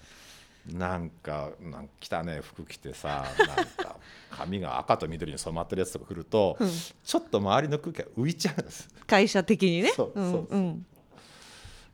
[0.73, 3.97] なんかなんか汚ね服着てさなんか
[4.31, 6.69] 髪が赤と緑に染まってるやつとか来ると、うん。
[6.71, 8.89] ちょっと周りの空気が浮いちゃうんです。
[9.07, 9.91] 会社的にね。
[9.91, 10.57] そうそうそう。
[10.57, 10.87] んん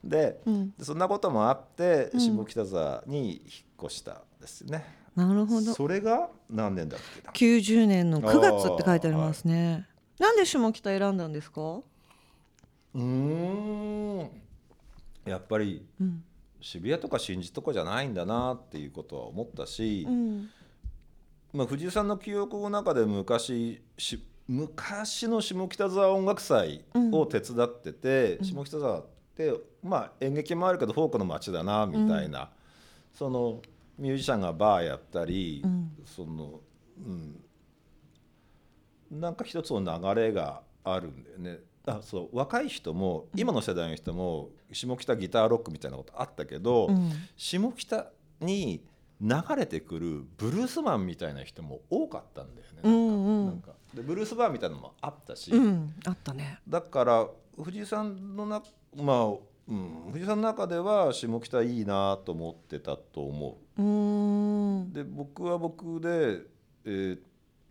[0.02, 0.70] でうん。
[0.76, 2.20] でそんなこともあってうん。
[2.20, 4.84] 下北沢に引っ越したんですよね。
[5.16, 5.72] なるほど。
[5.74, 9.86] それが何年だっけな？90年の9月って書いてありますね。
[10.18, 11.60] なんで下北選んだんですか？
[11.62, 14.30] うーん。
[15.26, 16.22] やっぱりうん。
[16.62, 20.50] 渋谷とか新宿とかじゃないんだなっていうことは思ったし、うん。
[21.54, 28.44] まあ、藤井さんの記憶の中で昔し昔の下北沢音楽祭を手伝ってて、うん。
[28.44, 29.19] 下北沢って、
[29.82, 32.50] まあ、演劇もあるけどフォークの街だなみたいな、
[33.14, 33.60] その
[33.98, 35.92] ミュージシャンがバーやったり、うん。
[36.06, 36.60] その
[36.98, 37.02] う
[39.16, 39.80] ん、なんか一つの
[40.14, 41.60] 流れがあるんだよね。
[41.86, 47.10] あそう若い人も今の世代の人も下北ギターロックみたいなことあったけど、うん。
[47.36, 48.82] 下北に
[49.20, 52.80] 流れてくるブルースマンみたいな人も多かったんだよね。
[52.82, 53.46] うんうん。
[53.46, 55.94] なんかでブルースバーみたいなのもあったし、うん。
[56.06, 56.60] あったね。
[56.68, 57.26] だから
[57.62, 58.62] 藤井さんのな
[58.96, 59.26] まあ、
[59.68, 63.82] うん、藤井さんの中では下北いいなと思ってたと思う。
[63.82, 64.92] う。
[64.92, 66.40] で僕は僕で
[66.84, 67.20] えーっ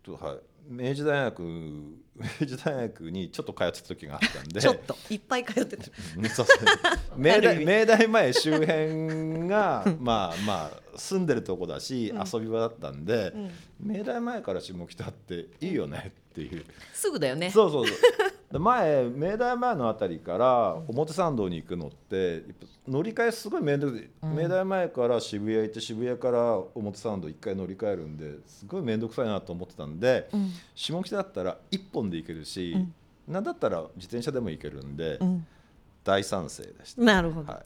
[0.03, 0.37] とはい。
[0.69, 1.41] 明治大学
[2.15, 4.61] 明治大学にちょっと通ってた時があったんで。
[4.61, 4.95] ちょっと。
[5.09, 5.85] いっぱい通ってた。
[7.17, 12.23] 明大明大前周辺が まあまあ住んでるとこだし、うん。
[12.31, 13.51] 遊び場だったんで、うん。
[13.97, 17.49] 明大前から下北っていいよねっていう、すぐだよね。
[17.49, 17.97] そうそうそう。
[17.97, 22.43] で前明大前のあたりから表参道に行くのって
[22.87, 24.35] 乗り換えすごい面倒で、うん。
[24.35, 30.51] 明大前から渋谷行って渋谷から表参道一回乗り換えるんですごい面倒くさいなと思ってたんで、うん。
[30.73, 32.93] 下北だったら一本で行けるし、うん。
[33.33, 35.45] なんだったら自転車でも行けるんで、うん
[36.09, 37.01] 大賛成でした。
[37.03, 37.53] なるほど。
[37.53, 37.65] はい。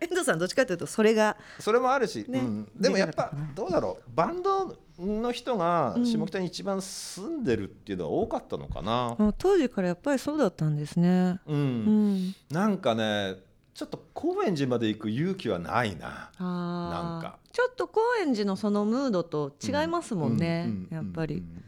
[0.06, 4.10] 遠藤さんどっちかというとそれがそれもあるし、ねうん、でもやっぱどうだろう。
[4.12, 6.06] バンドの人がうん。
[6.06, 11.40] 下北に一番住んでるっていうのは多かったのかな、あ当時からやっぱりそうだったんですね。
[11.46, 11.56] うん。
[11.56, 12.34] うん。
[12.50, 13.36] なんかね
[13.72, 16.30] ちょっと高円寺まで行く勇気はないな。
[16.38, 17.38] なんか。
[17.52, 20.88] ちょっと高円寺のそのムードと違いますもんね、うん。
[20.90, 21.64] やっぱり、うん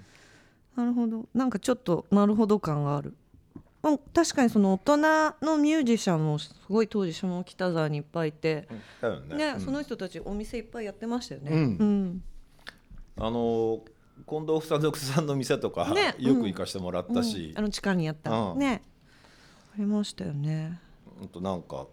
[0.77, 1.27] なるほど。
[1.35, 3.17] なんかちょっとなるほど感がある
[3.91, 4.97] うん確かにその大人
[5.43, 8.69] のミュージシャンもすごい当時下北沢にいっぱいいて、
[9.31, 9.37] ね。
[9.37, 9.61] ねうん。
[9.61, 11.51] その人たちお店いっぱいやってましたよね。
[11.53, 11.59] うん。
[11.59, 12.23] うん。
[13.19, 13.81] あの
[14.29, 17.51] 近藤房族さんの店とか、ねよく行かしてもらったし。
[17.51, 18.55] うん、あの地下にやった。
[18.55, 18.83] ね。
[19.75, 20.81] ありましたよね。
[21.33, 21.87] となんか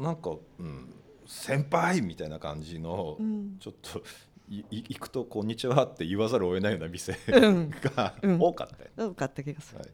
[0.00, 0.92] なんか、うん、
[1.26, 3.56] 先輩みたいな感じの、うん。
[3.58, 4.02] ちょっと
[4.50, 7.70] 行くと「こんにちは」って言わざるを得ないような店うん。
[7.70, 8.38] がうん。
[8.40, 9.80] 多かったよ、多かった気がする。
[9.80, 9.88] はい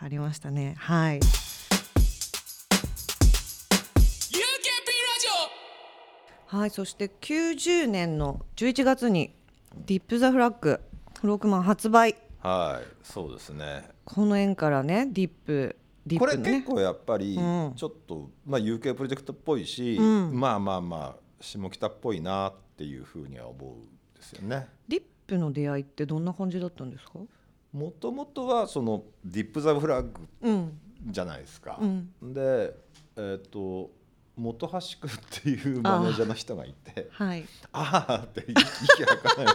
[0.00, 0.76] ありましたね。
[0.78, 1.18] はい。
[1.18, 1.26] UKP ラ
[5.20, 9.34] ジはい、そして90年の11月に
[9.86, 10.80] ディップ・ザ・フラッグ
[11.20, 12.16] フロークマン発売。
[12.40, 13.88] はいそうですね。
[14.04, 16.52] この縁からねディップディッこれプのね。
[16.60, 17.72] 結構やっぱりうん。
[17.74, 20.38] ちょっと、まあ、UK プロジェクトっぽいし、うん。
[20.38, 23.82] まあまあまあ下北っぽいなっていうふうには思うん
[24.14, 24.68] ですよね。
[24.86, 27.18] ディップの出会いってどんな感じだったんですか？
[27.72, 30.78] もともとはそのディップ・ザ・フラッグうん。
[31.06, 31.78] じゃないですか。
[31.80, 32.10] うん。
[32.22, 32.74] で
[33.16, 33.90] えっ、と
[34.36, 39.46] 本橋君っていうマネージャーの人がいてはい「ああ」って息息吐かない。
[39.46, 39.52] で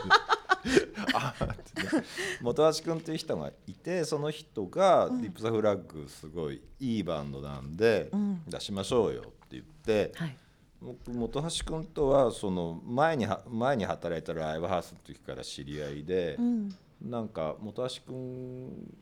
[1.13, 1.97] ああって。
[1.97, 2.03] ね
[2.41, 8.43] 本橋君っていう人がいてその人がディップ・ザ・フラッグすごいいいバンドなんでうん。
[8.47, 10.37] 出しましょうよって言ってはい。
[10.81, 18.95] 僕本橋君とはその前には前に働いたライブハウスの時から知り合いでうんなんか本橋君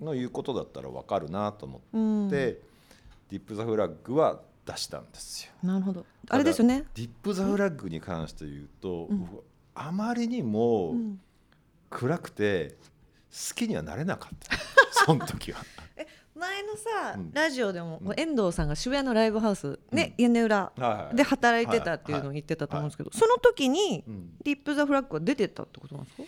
[0.00, 2.26] の言うことだったら分かるなと思うん。
[2.28, 2.60] って
[3.30, 5.52] ディップ・ザ・フラッグは出したんですよ。
[5.62, 6.04] なるほど。
[6.28, 6.84] あれですよね。
[6.94, 9.20] ディップ・ザ・フラッグに関して言うと、うん。
[9.20, 11.20] 僕あまりにもうん。
[11.88, 12.76] 暗くて
[13.30, 14.56] 好きにはなれなかった。
[15.06, 15.60] その時は。
[16.34, 17.32] 前のさ、うん。
[17.32, 18.20] ラジオでも、うん。
[18.20, 20.72] 遠藤さんが渋谷のライブハウスね、屋根裏
[21.14, 24.36] で働いてたっていうのを言ってたと思うんですけど、その時にうん。
[24.42, 26.22] ディップ・ザ・フラッグは出てたってことなんですか？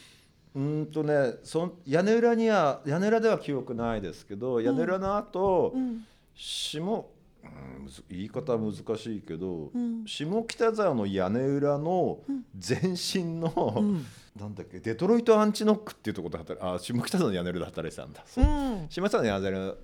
[0.55, 6.05] うーんとねそん屋根裏には屋根裏では記憶ないですけど屋根裏の後、うん。
[6.35, 10.05] 下、うん、言い方は難しいけど、うん。
[10.07, 12.19] 下北沢の屋根裏の
[12.55, 14.07] 前身の、うん。
[14.39, 18.87] なんだっけデトロイトアンチノックっていうところで働いあ下北沢の屋根裏で働いてたんだ、そううん。
[18.89, 19.75] 下北沢の屋根裏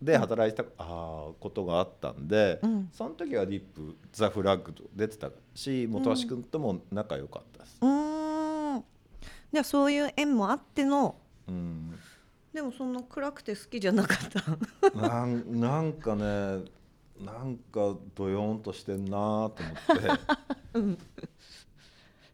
[0.00, 2.88] で働いた、あーことがあったんで、うん。
[2.92, 7.76] その時はディップザ・フラッグと出てたし本橋君とも仲良かったです。
[7.82, 8.17] うーん
[9.52, 11.16] じゃあそういう縁もあっての。
[11.48, 11.98] うん。
[12.52, 14.18] でもそんな暗くて好きじゃなかっ
[14.90, 14.98] た。
[14.98, 16.24] なんなんかね
[17.20, 20.98] なんかドヨーンとしてんなと思って、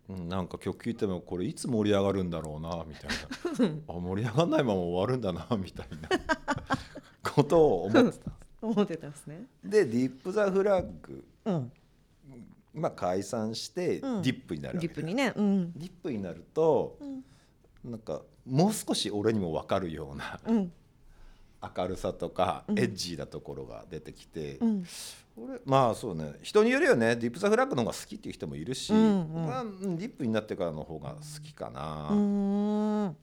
[0.09, 3.75] うん、なんか曲聴いてもこれいつ盛り上がるんだろうなみたいな。
[3.89, 6.09] あ盛り上がんないまま終わるんだなみたいな。
[7.23, 8.33] ことを思ってた。
[8.63, 9.47] 思ってたんですね。
[9.65, 11.73] でディップ・ザ・フラッグ、うん
[12.75, 14.21] まあ、解散してデうん。
[14.21, 15.33] ィップになるわけディップにね。
[15.35, 15.73] うん。
[15.73, 17.91] ディップになるとうん。
[17.91, 20.73] なんかもう少し俺にも分かるようなうん。
[21.77, 22.79] 明るさとかうん。
[22.79, 24.85] エッジーなところが出てきて、うん。
[25.37, 26.35] 俺まあそうね。
[26.43, 27.17] 人によるよね。
[27.17, 29.47] ディップ・ザ・フラッグの方が好きっていう人もいるし、うんうん。
[29.47, 33.15] まあ、うんディップになってからの方が好きかな、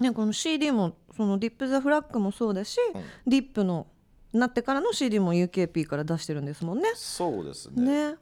[0.00, 3.02] ねこの CD もそのディップ・ザ・フラッグもそうだし、うん。
[3.30, 3.86] ディップの
[4.32, 6.90] なってからの CD も UKP から出してるんですもんね。
[6.94, 8.10] そうですね。
[8.12, 8.16] ね。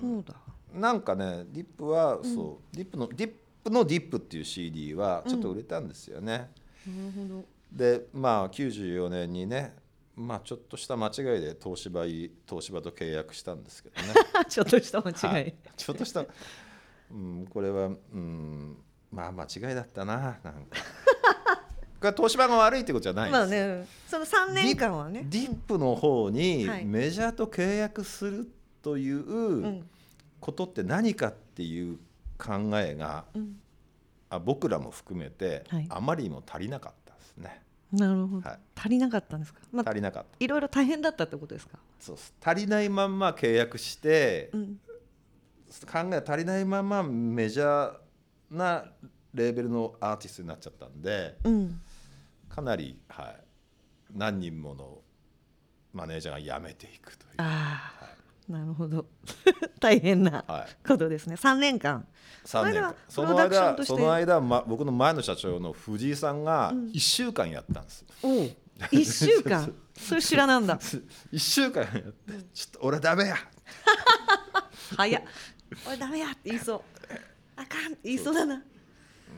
[0.00, 0.34] そうだ。
[0.72, 3.32] なんかねディップはそう、ディップのディッ
[3.64, 6.50] プのディップっていう CD はちょっと売れたんですよね、
[6.86, 7.44] なるほど。
[7.72, 9.74] でまあ94年にね
[10.18, 14.14] まあちょっとした間違いで東芝い東芝と契約したんですけどね。
[14.48, 15.26] ちょっとした間違い。
[15.26, 15.54] はい。
[15.76, 16.24] ちょっとした、
[17.10, 18.76] うん、これは、うん、
[19.12, 20.42] まあ間違いだったななんか。
[22.00, 23.40] これは東芝が悪いってことじゃないんです。
[23.40, 25.24] まあね、その3年間はね。
[25.28, 26.84] ディップの方にはい。
[26.84, 28.50] メジャーと契約する
[28.82, 29.88] といううん
[30.40, 31.98] ことって何かっていう
[32.38, 33.60] 考えがうん
[34.30, 37.62] あ僕らも含めてはいあまりにも足りなかったですね、
[37.92, 39.60] なるほど、はい足りなかったんですか？
[39.72, 41.78] まあ足りなかったいろいろ大変だったってことですか？
[41.98, 44.80] そうです足りないまんま契約して、うん。
[45.90, 48.84] 考え足りないままメジャーな
[49.34, 51.80] レーベルのアーティストになっちゃったんでうん。
[52.48, 53.36] かなり、はい、
[54.14, 54.98] 何人もの
[55.92, 57.32] マネージャーが辞めていくという。
[57.38, 58.08] ああ、
[58.48, 59.06] なるほど。
[59.80, 61.34] 大変なはいことですね。
[61.36, 62.06] 3年間。
[62.44, 68.50] 3年間その間その間、ま、僕の前の社長の藤井さんが1週間やったんです、おお。
[68.90, 69.72] 一週間？
[69.98, 70.78] それ知らなんだ。
[71.30, 72.02] 1週間やって
[72.54, 73.36] ちょっと俺ダメや
[74.96, 75.22] 早っ。
[75.86, 76.80] 俺ダメやって言いそう。
[77.56, 78.62] あかんって言いそうだな。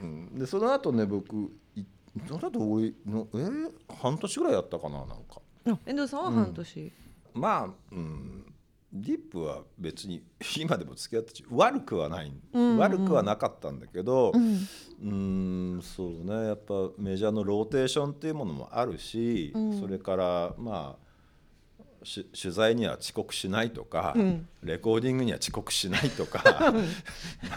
[0.03, 1.35] うんでその後ね僕
[1.75, 1.85] い
[2.29, 3.73] その後俺のえー？
[4.01, 6.93] 半年ぐらいやったかななんかあ遠藤さんは半年。
[7.35, 8.50] まあ、うん、
[8.93, 10.23] ディップは別に
[10.59, 12.79] 今でも付き合ってち悪くはない、うんうん。
[12.79, 14.59] 悪くはなかったんだけどうん。
[15.03, 16.49] うんそうね。
[16.49, 19.81] やっぱメジャーのローテーションっていうものもあるし、うん。
[19.81, 21.10] それからまあし
[22.05, 26.75] 取材には遅刻しないとか、うんレコーディングには遅刻しないとか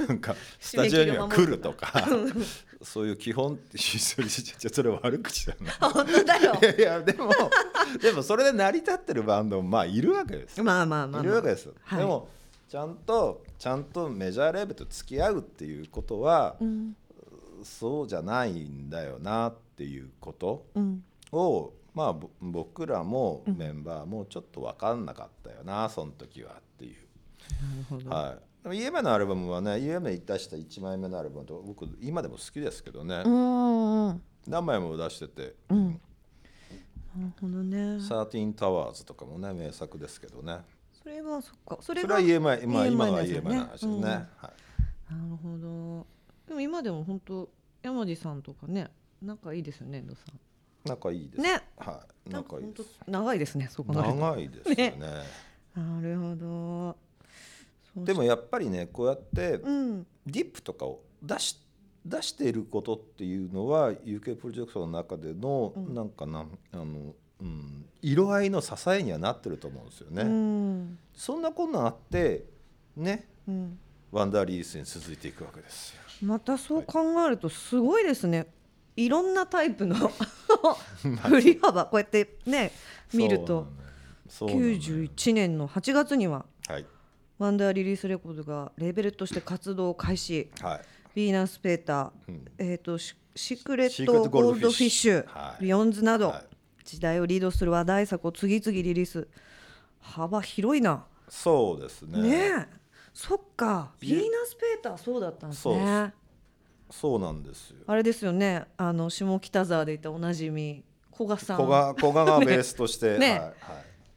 [0.07, 1.91] なんか スタジオには来るとか
[2.81, 5.71] そういう基本ってそれそれ悪口だな。
[5.91, 6.65] 本当だよい。
[6.65, 7.29] やいやでも
[8.01, 10.63] でもそれで成り立ってるバンドもまあいるわけですよ。
[10.63, 11.21] まあまあまあ、まあ。
[11.21, 11.73] いるわけですよ。
[11.83, 12.29] はいでも
[12.69, 16.95] ちゃんとちゃんとメジャーレーベルと付き合うっていうことは、うん。
[17.63, 21.03] そうじゃないんだよなっていうことうん。
[21.93, 26.95] をまあぼ僕らもメンバーもちょっと分かんなかったよな、その時はっていう。
[27.89, 28.09] なるほど。
[28.09, 28.63] はい。
[28.63, 34.21] でも EMA のアルバムはね EMA に出した1枚目のアルバムと僕今でも好きですけどね、うんうん。
[34.47, 35.87] 何枚も出しててうん。
[35.87, 35.99] なる
[37.39, 37.77] ほどね。
[37.97, 40.59] 13タワーズとかもね名作ですけどね
[40.93, 41.77] それはそっか。
[41.81, 44.25] それは EMI 今がですよ EMI ねの話ですね、うんはい、な
[45.29, 46.07] るほど。
[46.47, 47.49] でも今でも本当
[47.81, 48.89] 山地さんとかね、
[49.21, 50.39] 仲いいですよね、遠藤さん。
[50.85, 54.01] 仲いいですねはい仲いいです当長いですね、そこの。
[54.01, 54.95] 長いですよね
[55.75, 56.97] なるほど。
[58.05, 60.07] でもやっぱりねこうやってうん。
[60.25, 61.59] ディップとかを出し
[62.05, 70.23] 出していることっていうのは UK プロジェクトの中での、うんなんかなあの、うん、色合いの支えにはなってると思うんですよね。
[70.23, 70.99] うん。
[71.13, 72.45] そんなこんなんあって
[72.95, 73.79] ねうん。
[74.11, 76.01] ワンダーリリースに続いていくわけですよ。
[76.21, 78.47] またそう考えるとすごいですね。
[78.95, 79.95] いろんなタイプの
[81.27, 82.71] 振り幅こうやってね
[83.13, 83.67] 見ると
[84.27, 84.67] そうなのよ。
[84.77, 86.85] 91年の8月にははい。
[87.39, 90.49] ワンダーリリースレコードがレーベルとして活動を開始。
[90.61, 90.81] はい。
[91.19, 92.45] ヴィーナス・ペーター、うん。
[92.57, 95.63] えーと、シ、シークレット・ゴールドフィッシュ、はい。
[95.63, 96.85] ビヨンズなど、はい。
[96.85, 99.27] 時代をリードする話題作を次々リリース。
[99.99, 101.05] 幅広いな。
[101.29, 102.21] そうですね。
[102.21, 102.67] ねえ。
[103.13, 103.91] そっか。
[103.99, 106.13] ビヴィーナス・ペーターそうだったんですね
[106.99, 107.77] そうなんですよ。
[107.87, 108.65] あれですよね。
[108.77, 111.57] あの下北沢でいたおなじみ古賀さん。
[111.57, 113.31] 古賀古賀が ベースとして、ね。
[113.31, 113.51] はいは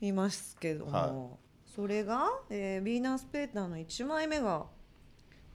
[0.02, 0.08] い。
[0.08, 1.38] いますけども、は
[1.74, 4.66] それが、えー、ヴィーナス・ペーターの1枚目が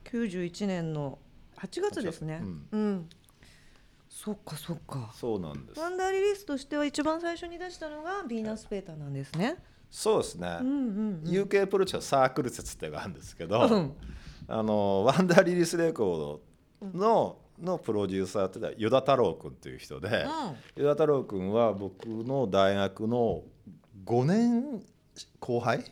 [0.04, 1.20] 91年の
[1.58, 2.40] 8月ですね。
[2.42, 2.66] うん。
[2.72, 3.08] うん、
[4.08, 5.12] そっかそっか。
[5.14, 5.80] そうなんです。
[5.80, 9.58] ワンダーリリースとしては一番最初に出したのがヴィーナス・ペーターなんですね。
[9.92, 11.28] そうですね、うんうんうん。
[11.28, 13.96] UK プロジェサークル説っていうのがあるんですけど、うん。
[14.48, 16.51] あのワンダーリリースレコード
[16.94, 20.26] の,、のプロデューサーっていうのは依田太郎君っていう人で、
[20.76, 23.42] 依田太郎君は僕の大学の
[24.04, 24.82] 5年
[25.40, 25.84] 後輩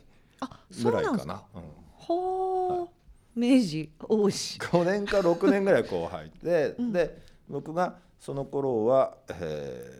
[0.83, 0.91] ぐ。
[0.91, 1.43] らいかな。
[1.55, 1.61] うん
[1.93, 2.87] ほー。
[3.35, 4.59] 明治王子。
[4.59, 9.97] 5年か6年ぐらい後輩で、 で僕がその頃は、え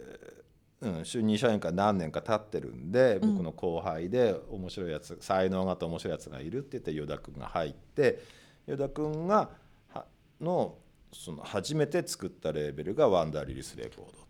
[0.82, 8.20] ーうん、就任社員から何年か経ってるんで、僕の後輩で面白いやつ才能があって面白いやつがいるって言って依田君が入って
[8.68, 9.52] 依田君が
[9.90, 10.06] は
[10.40, 10.78] の
[11.14, 14.22] その初めて作ったレーベルがワンダーリリースレコード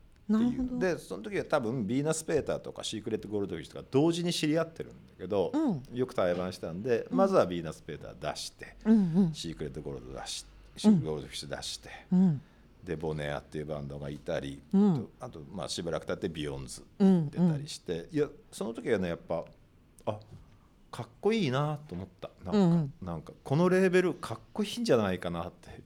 [0.79, 5.51] でその時は多分ビーナス・ペーターとかシークレット・ゴールドフィッシュとか同時に知り合ってるんだけど、
[5.93, 8.75] うよく対バンしたんで、まずはビーナス・ペーター出して。
[8.85, 10.45] うんうんシークレットゴールド出し
[10.77, 12.41] シークレットゴールドフィッシュ出して、うん。
[12.83, 15.07] でボネアっていうバンドがいたり、うん。
[15.19, 17.29] あとまあしばらく経ってビヨンズうん。
[17.29, 19.43] 出たりして、いやその時はねやっぱ
[20.05, 20.17] あ
[20.91, 22.29] かっこいいなと思った。
[22.45, 22.93] なんか,、うんうん。
[23.01, 25.81] なんかこのレーベルかっこいいんじゃないかなって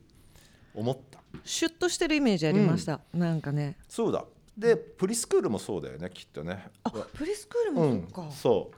[0.76, 1.20] 思った。
[1.44, 3.00] シュッとしてるイメージありました。
[3.12, 3.76] なんかね。
[3.88, 4.24] そうだ。
[4.56, 6.68] でプリスクールもそうだよねきっとね。
[6.84, 8.32] あ、プリスクールうんもそっか。
[8.32, 8.70] そ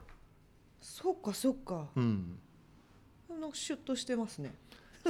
[0.81, 1.87] そっかそっか。
[1.95, 2.39] う、うん、
[3.39, 4.53] なんかシュッとしてますね。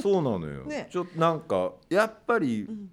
[0.02, 0.88] そうなのよ、 ね。
[0.92, 2.92] ちょっとなんかやっぱり、ん。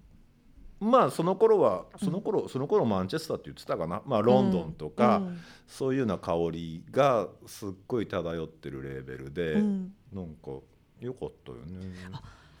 [0.79, 5.39] まあその頃はその頃、その頃マンチェスターって言ってたかな、まあ、ロンドンとか、うん。
[5.67, 10.51] そういうような香りがすっごい漂ってるレーベルで、うんなんか
[10.99, 11.93] 良かったよね。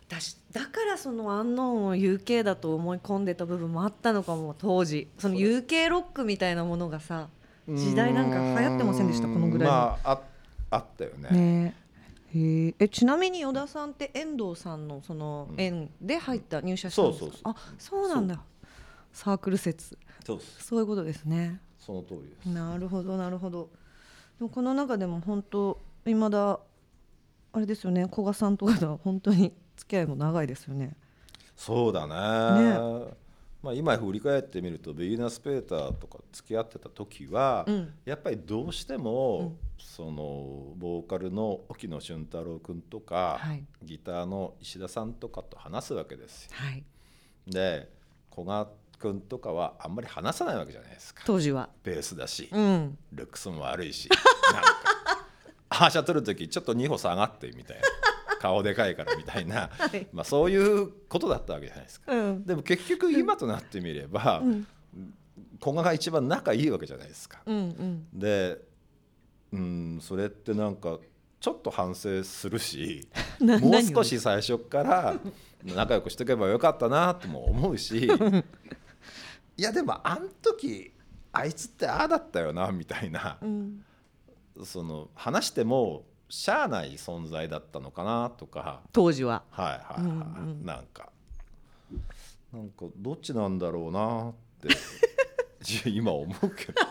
[0.09, 5.09] だしだからそのアンノーンを UK だと思い込んでた部分もあったのかも当時。
[5.17, 7.27] その UK ロックみたいなものがさ
[7.67, 9.27] 時代なんか流行ってませんでした？
[9.27, 9.73] このぐらいの。
[9.73, 10.21] まああ
[10.69, 11.73] あったよね。
[12.33, 12.73] ね。
[12.79, 15.59] えちなみに依田さんって遠藤さんのそのうん。
[15.59, 17.53] 縁で入った入社したんですか、そうそうそう。
[17.53, 18.41] あそうなんだ。
[19.11, 19.97] サークル説。
[20.25, 21.59] そうそういうことですね。
[21.79, 22.45] その通りです。
[22.49, 23.69] なるほどなるほど。
[24.39, 26.59] でもこの中でも本当いまだ
[27.53, 28.07] あれですよね。
[28.09, 30.97] 古賀さんとかとは本当に付き合いも長いですよね。
[31.55, 32.13] そうだね。
[33.63, 37.93] まあ今振り返ってみるとビーナス・ペーターとか付き合ってた時は、うん。
[38.05, 43.63] やっぱりどうしても、そのボーカルの沖野俊太郎君とか、はい。
[43.83, 46.51] ギターの石田さんとかと話すわけですよ。
[46.53, 46.83] はい。
[47.47, 47.89] で
[48.33, 48.67] 古賀
[48.99, 51.23] 君とかはあんまり話さないわけじゃないですか。
[51.25, 51.69] 当時は。
[51.83, 52.97] ベースだし、うん。
[53.11, 54.09] ルックスも悪いし。
[54.53, 54.87] なんか。
[55.69, 57.83] アーシャ取る時ちょっと2歩下がってみたいな
[58.39, 60.07] 顔でかいからみたいな、 はい。
[60.13, 62.13] まあ、そういうことだったわけじゃないですか。
[62.13, 62.45] うん。
[62.45, 64.67] でも結局今となってみれば、うん。
[65.61, 67.41] 古賀が一番仲いいわけじゃないですか。
[67.45, 68.07] うんうん。
[68.13, 68.61] で
[69.53, 70.99] うんそれってなんか
[71.39, 73.07] ちょっと反省するし
[73.39, 75.15] なもう少し最初から
[75.63, 78.09] 仲良くしておけばよかったなとも思うし
[79.57, 80.91] いやでもあん時
[81.31, 83.37] あいつってああだったよなみたいな。
[83.41, 83.83] うん。
[84.63, 88.81] その話してもしゃあない存在だったのかなとか。
[88.91, 89.43] 当時は。
[89.49, 90.65] はいはいはい、うんうん。
[90.65, 91.09] なんか。
[92.53, 94.69] なんかどっちなんだろうなって。
[95.89, 96.89] 今思うけどね。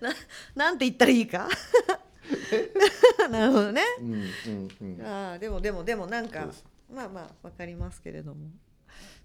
[0.54, 1.48] なんて言ったらいいか？
[3.30, 3.82] なるほどね。
[4.00, 5.06] うんうんうん。
[5.06, 6.48] ああでもでもでもなんか
[6.92, 8.48] まあまあわかりますけれども。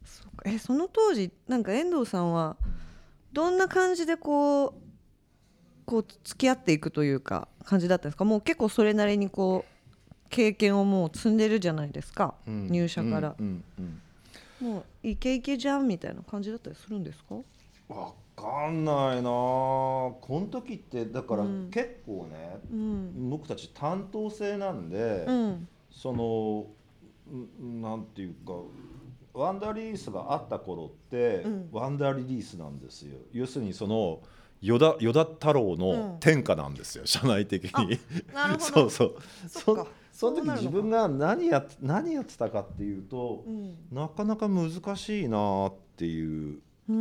[0.04, 2.58] そえその当時なんか遠藤さんは
[3.32, 4.74] どんな感じでこう
[5.86, 8.26] こう付き合っていくというか感じだったんですか？
[8.26, 12.68] もう結構それなりにこう経験をもう積んでるじゃないですか、うん。
[12.68, 13.36] 入社から。
[13.40, 14.02] う、んうん
[14.60, 17.36] もうイケイケじゃんみたいな感じだったりするんですか？
[17.36, 17.44] うん
[17.90, 19.24] わかんないな。
[19.24, 21.70] この時ってだからうん。
[21.70, 23.30] 結構ね、うん。
[23.30, 25.68] 僕たち担当制なんで、うん。
[25.92, 26.66] その
[27.32, 28.54] んなんていうか
[29.34, 31.70] ワンダーリリースがあった頃って、うん。
[31.72, 33.18] ワンダーリリースなんですよ。
[33.34, 34.22] 要するにその
[34.64, 35.78] 依田依田太郎うん。
[35.78, 38.00] の天下なんですよ、社内的に。
[38.60, 39.16] そうそう。
[39.48, 43.76] そそその時自分が何やっ何やってたかっていうと、うん。
[43.92, 46.62] なかなか難しいなっていう。
[46.88, 46.94] う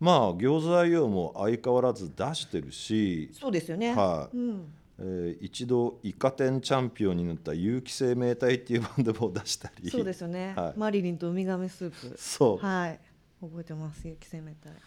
[0.00, 4.36] まあ餃子 IO も相変わらず出してるし、そうですよね、はい。
[4.36, 9.90] うん、えー一度イカ天チャンピオンになった有機生命体っていうバンドも出したり。
[9.90, 10.78] そうですよね、はい。
[10.78, 12.14] マリリンとウミガメスープ。
[12.18, 13.00] そう、はい。
[13.40, 14.78] 覚えてます雪生命体、はい、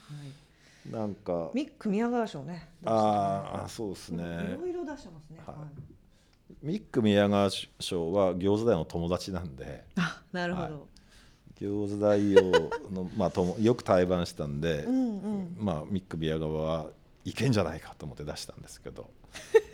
[0.89, 2.67] なんかミック宮川賞ね。
[2.85, 5.55] ああそうですいねろいろ出してますね、はい。
[5.57, 5.67] はい。
[6.61, 9.85] ミック宮川賞は餃子大の友達なんで。
[9.95, 10.79] あなるほど、は
[11.61, 11.63] い。
[11.63, 12.51] 餃子大王
[12.91, 15.55] の まあともよく対バンしたんで、うんうん。
[15.57, 16.89] まあミック宮川は
[17.23, 19.09] いけんじゃないかと思って出したんですけど。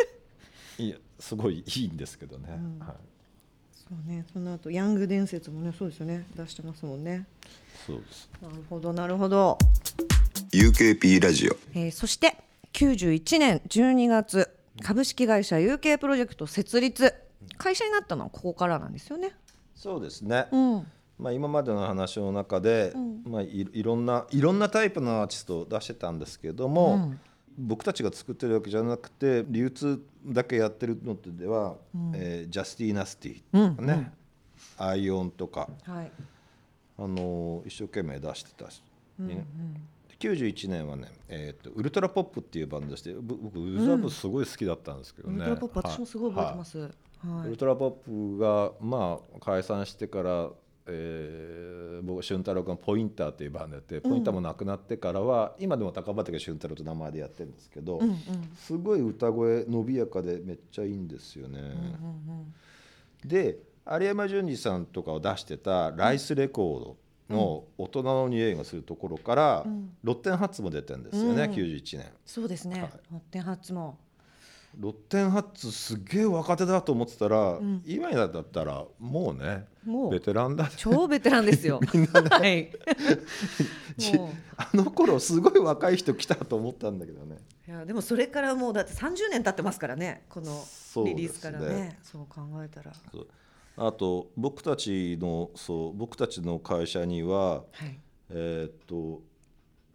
[0.77, 2.79] いやすごいいいんですけどね、うん。
[2.79, 2.95] はい、
[3.73, 4.25] そうね。
[4.31, 6.27] その後ヤング伝説もねそうですよね。
[6.35, 7.27] 出してますもんね。
[7.87, 8.29] そうです。
[8.41, 9.57] なるほどなるほど
[10.51, 11.55] UKP ラジオ。
[11.75, 12.35] えーそして
[12.73, 14.49] 91年12月
[14.81, 17.13] 株式会社 UK プロジェクト設立。
[17.57, 19.35] 会社になったのはここからなんですよね。
[19.75, 20.87] そうですね、うん、
[21.17, 22.93] まあ、今までの話の中で、
[23.25, 27.13] まあ、いいろんないろんなタイプのアーティストを出してたんですけども、
[27.57, 31.75] 僕たちが作ってるわけじゃなくて流通だけやってるのでは、
[32.13, 34.11] えージャスティー・ナスティとかね、
[34.77, 36.11] アイオンとか、はい。
[36.97, 38.81] あのー一生懸命出してたし、
[39.19, 39.45] ね
[40.19, 46.79] 91年はね、えーとウルトラポップっていうバンドでしてぶ僕ウルトラポップすごい好きだったんですけどね、ウルトラポップ私もすごい覚えてます。
[46.79, 47.47] はい。
[47.47, 50.49] ウルトラポップがまあ解散してから、
[50.87, 58.01] えー、僕俊太郎君ポインターっていうバンドやって、ポインターも亡くなってからは今でも高畑俊太郎と名前でやってるんですけど、
[58.55, 61.61] すごい歌声伸びやかでめっちゃいいんですよね。
[63.23, 66.97] で有山淳二さんとかを出してたライスレコード
[67.29, 69.65] の大人の匂いがするところから、
[70.03, 72.05] ロッテンハッツも出てるんですよね、91年。
[72.25, 72.81] そうですね。
[72.81, 72.91] はい。
[73.11, 73.97] ロッテンハッツも。
[74.77, 80.11] ロッテンハッツすげえ若手だと思ってたら、今だったらもうねもう。
[80.11, 81.79] ベテランだ超ベテランですよ。
[82.29, 82.71] はい。
[83.97, 84.29] ちもう。
[84.57, 87.37] あの頃すごい若い人来たと思ったんだけどね。
[87.67, 90.63] いやでもそれからもうだって30年経ってますからねこの
[91.05, 91.99] リリースからね。
[92.03, 92.93] そう考えたら。
[93.11, 93.27] そう
[93.81, 97.99] あと僕たちのそう僕たちの会社にははい。
[98.31, 99.21] えーっと、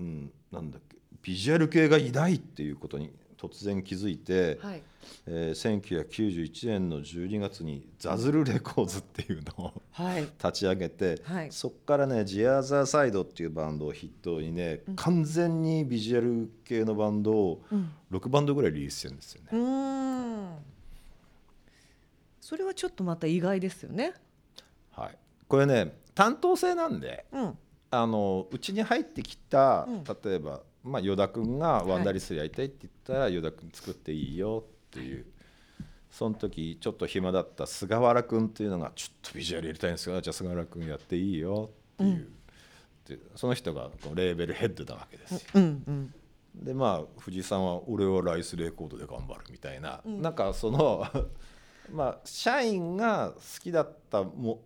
[0.00, 4.82] うん、なんだっけビジュアル系がいないっていうことに突然気づいて、はい。
[5.26, 10.22] えー1991年の12月にザズルレコーズっていうのをはい。
[10.42, 11.52] 立ち上げて、はい。
[11.52, 17.62] そこからね「ジアザーサイド」っていうバンドを筆頭にね、完全にビジュアル系のバンドを
[18.10, 19.48] 6バンドぐらいリリースしてるんですよね。
[19.52, 20.73] うーん
[22.44, 24.12] それはちょっとまた意外ですよね。
[24.90, 25.16] はい、
[25.48, 27.58] これね担当制なんでうん。
[27.90, 30.04] あのうちに入ってきた、うん。
[30.04, 35.24] 例えば、まあ、依田君がワンダーリストやりたいって言ったら、依田君作っていいよっていう。
[36.10, 42.28] その時ちょっと暇だった菅原君っていうのがちょっとビジュアルやりたいんですよじゃあ菅原君やっていいよっていう、
[43.08, 45.40] でその人がレーベルヘッドなわけですよ。
[45.54, 46.14] うんうん
[46.54, 51.04] でまあ藤井さんは「俺はライスレコードで頑張る」みたいな、なんかその
[51.92, 54.62] まあ社員が好きだったも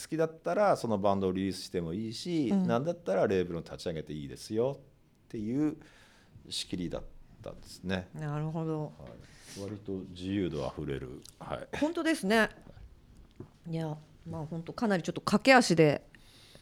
[0.00, 5.76] 好きだったらそのバンドをリリースしてもいいし、なんだったらレーベルを立ち上げていいですよっていう
[6.48, 7.02] 仕切りだっ
[7.42, 8.08] たんですね。
[8.14, 8.82] なるほど。
[8.84, 8.90] は
[9.58, 12.50] い、割と自由度あふれる、はい、本当ですね。
[13.68, 13.96] いや
[14.28, 16.02] まあ本当かなりちょっと駆け足で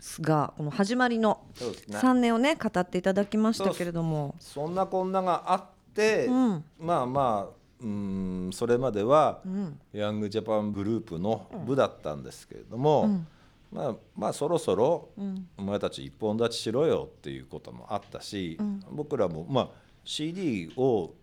[0.01, 1.99] すがこの始まりのそうですね。
[1.99, 4.35] 3年をね語っていただきましたけれども。
[4.41, 6.65] そんなこんながあって、うん。
[6.79, 13.25] まあまあうんそれまでは、うんヤングジャパングループの部だったんですけれども、
[13.73, 15.09] まあ、まあそろそろ
[15.57, 18.59] お前たち一本立ちしろよっていうこともあったし、
[18.91, 19.69] 僕らも、まあ、
[20.05, 21.15] CD を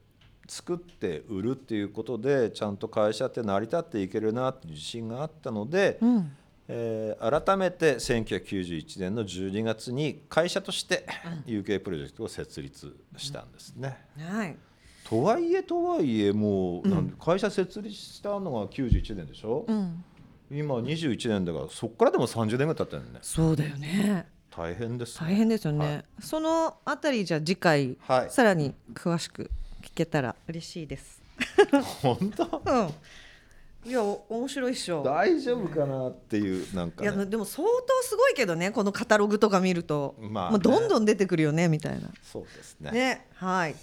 [0.47, 6.31] 作って売るっていうことでちゃんと会社って成り立っていけるなっていう自信があったので、うん。
[6.67, 11.05] えー改めて1991年の12月に会社として
[11.45, 13.97] UK プロジェクトを設立したんですね。
[14.17, 14.57] はい
[15.05, 20.03] とはいえとはいえもう、なんで会社設立したのが91年でしょ、うん。
[20.51, 23.19] 今21年だからそこからでも30年ぐらい経ってるね。
[23.21, 24.27] そうだよね。
[24.49, 25.27] 大変ですね。
[25.27, 26.05] 大変ですよね、はい。
[26.19, 28.31] そのあたりじゃあ次回、はい。
[28.31, 29.51] さらに詳しく
[29.83, 31.21] 聞けたら嬉しいです。
[32.01, 32.61] 本当？
[32.65, 33.89] うん。
[33.89, 35.03] いやお面白いっしょ。
[35.03, 40.57] 大丈夫かなっていうなんか、いやね、でも相当すごいけどねこのカタログとか見ると、まあね。
[40.57, 42.09] どんどん出てくるよねみたいな。
[42.23, 42.89] そうですね。
[42.89, 43.75] ねはい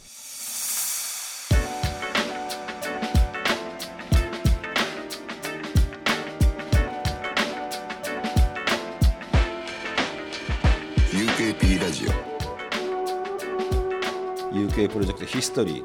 [11.13, 12.11] UKP ラジオ。
[14.55, 15.85] UK プロジェクトヒストリー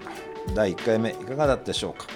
[0.55, 2.07] 第1回目いかがだったでしょうか？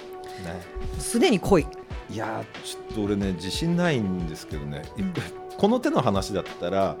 [0.42, 0.62] ね。
[0.98, 1.66] すでに濃い。
[2.10, 4.82] いやーちょっと俺ね自信ないんですけどね、
[5.58, 6.96] この手の話だったら、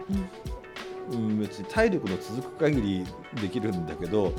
[1.10, 3.06] うん、別に体力の続く限り
[3.40, 4.32] できるんだけど、ん。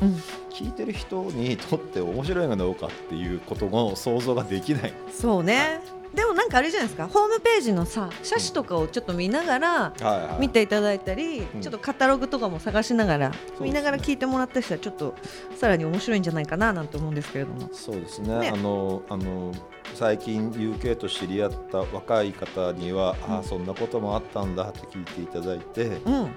[0.52, 4.94] 聞いてる人にとって面白いのかどうかっていうことの想像ができない。
[5.12, 5.82] そうね
[6.14, 9.94] でもなんかあれじゃないですかホームページのさ写真とかをちょっと見ながら
[10.40, 11.62] 見ていただいたり、ん。
[11.62, 13.42] ちょっとカタログとかも探しながら、すね。
[13.62, 15.16] 見ながら聞いてもらったりしたらちょっと
[15.56, 17.70] さらに面白いんじゃないかななんて思うんですけれども。
[17.72, 18.40] そうですね。
[18.40, 18.50] ね。
[18.50, 19.54] あのあの
[19.96, 26.28] 最近 UK と知り合った若い方には、ああそんなこともあったんだって聞いていただいて、うん、えー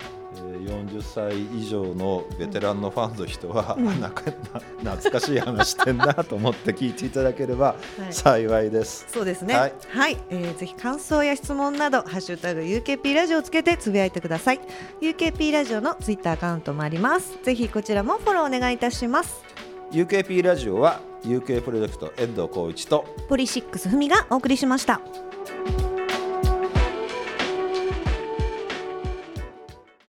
[0.42, 4.22] 40歳以上のベテランのファンの人は、うんあ なんか
[4.82, 7.66] な懐かしい話してんなと思って聞いていただければ
[7.98, 9.06] はい幸いです。
[9.08, 9.54] そうですね。
[9.54, 14.60] ははいい、えーぜひ感想や質問などハッシュタグ UKP ラジオをつけてつぶやいてください。
[15.00, 17.38] UKP ラジオのツイッターアカウントもあります。
[17.42, 19.42] ぜひこちらもフォローお願いいたします。
[19.92, 25.00] UKP ラジオは UK プロジェクト遠藤浩一とポリシックスふみがお送りしました。